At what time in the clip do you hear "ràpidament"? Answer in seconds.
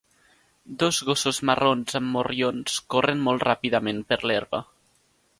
3.49-4.01